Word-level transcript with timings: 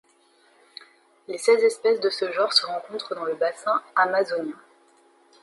Les 1.27 1.37
seize 1.37 1.61
espèces 1.63 1.99
de 1.99 2.09
ce 2.09 2.31
genre 2.31 2.51
se 2.53 2.65
rencontrent 2.65 3.13
dans 3.13 3.23
le 3.23 3.35
bassin 3.35 3.83
amazonien. 3.95 4.57